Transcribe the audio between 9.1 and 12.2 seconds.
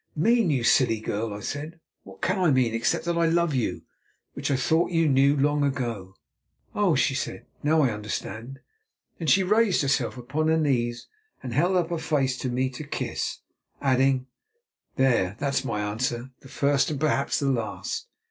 Then she raised herself upon her knees, and held up her